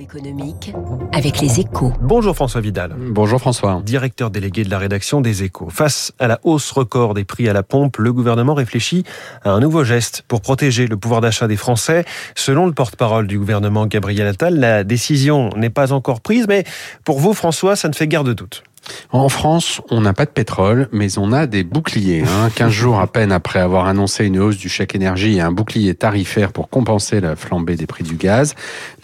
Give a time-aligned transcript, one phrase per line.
[0.00, 0.72] Économique
[1.12, 1.92] avec les échos.
[2.00, 2.96] Bonjour François Vidal.
[2.98, 3.80] Bonjour François.
[3.84, 5.68] Directeur délégué de la rédaction des échos.
[5.70, 9.04] Face à la hausse record des prix à la pompe, le gouvernement réfléchit
[9.44, 12.04] à un nouveau geste pour protéger le pouvoir d'achat des Français.
[12.34, 16.64] Selon le porte-parole du gouvernement Gabriel Attal, la décision n'est pas encore prise, mais
[17.04, 18.64] pour vous François, ça ne fait guère de doute.
[19.10, 22.22] En France, on n'a pas de pétrole, mais on a des boucliers.
[22.22, 22.50] Hein.
[22.54, 25.94] 15 jours à peine après avoir annoncé une hausse du chèque énergie et un bouclier
[25.94, 28.54] tarifaire pour compenser la flambée des prix du gaz,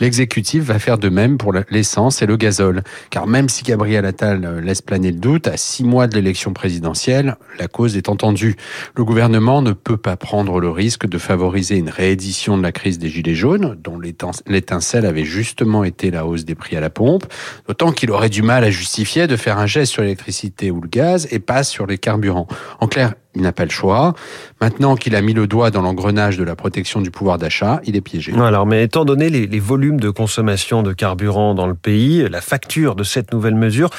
[0.01, 2.83] l'exécutif va faire de même pour l'essence et le gazole.
[3.11, 7.37] Car même si Gabriel Attal laisse planer le doute, à six mois de l'élection présidentielle,
[7.59, 8.57] la cause est entendue.
[8.97, 12.99] Le gouvernement ne peut pas prendre le risque de favoriser une réédition de la crise
[12.99, 13.99] des Gilets jaunes, dont
[14.47, 17.25] l'étincelle avait justement été la hausse des prix à la pompe,
[17.67, 20.89] d'autant qu'il aurait du mal à justifier de faire un geste sur l'électricité ou le
[20.89, 22.47] gaz et pas sur les carburants.
[22.81, 24.15] En clair, il n'a pas le choix.
[24.61, 27.95] Maintenant qu'il a mis le doigt dans l'engrenage de la protection du pouvoir d'achat, il
[27.97, 28.35] est piégé.
[28.35, 32.41] Alors, mais étant donné les, les, volumes de consommation de carburant dans le pays, la
[32.41, 33.91] facture de cette nouvelle mesure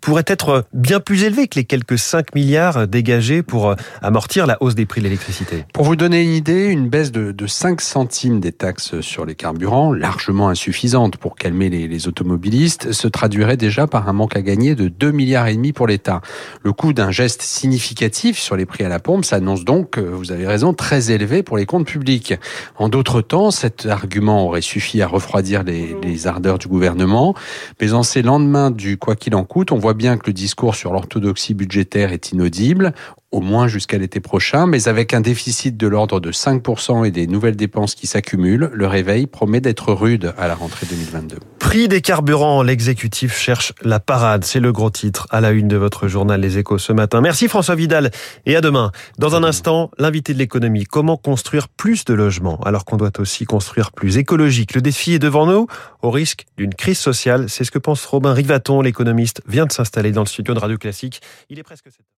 [0.00, 4.56] pourrait être bien plus élevée que les quelques 5 milliards dégagés pour euh, amortir la
[4.60, 5.64] hausse des prix de l'électricité.
[5.72, 9.34] Pour vous donner une idée, une baisse de, de 5 centimes des taxes sur les
[9.34, 14.42] carburants, largement insuffisante pour calmer les, les automobilistes, se traduirait déjà par un manque à
[14.42, 16.20] gagner de 2 milliards et demi pour l'État.
[16.62, 20.74] Le coût d'un geste significatif sur les à la pompe s'annonce donc, vous avez raison,
[20.74, 22.34] très élevé pour les comptes publics.
[22.76, 27.34] En d'autres temps, cet argument aurait suffi à refroidir les ardeurs du gouvernement,
[27.80, 30.74] mais en ces lendemains du quoi qu'il en coûte, on voit bien que le discours
[30.74, 32.94] sur l'orthodoxie budgétaire est inaudible
[33.34, 37.26] au moins jusqu'à l'été prochain, mais avec un déficit de l'ordre de 5% et des
[37.26, 41.38] nouvelles dépenses qui s'accumulent, le réveil promet d'être rude à la rentrée 2022.
[41.58, 45.76] Prix des carburants, l'exécutif cherche la parade, c'est le gros titre à la une de
[45.76, 47.20] votre journal Les Échos ce matin.
[47.20, 48.12] Merci François Vidal
[48.46, 48.92] et à demain.
[49.18, 53.46] Dans un instant, l'invité de l'économie, comment construire plus de logements alors qu'on doit aussi
[53.46, 54.74] construire plus écologique?
[54.74, 55.66] Le défi est devant nous
[56.02, 60.12] au risque d'une crise sociale, c'est ce que pense Robin Rivaton, l'économiste, vient de s'installer
[60.12, 61.20] dans le studio de Radio Classique.
[61.50, 62.04] Il est presque 7